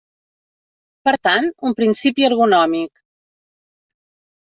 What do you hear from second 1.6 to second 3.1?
un principi ergonòmic.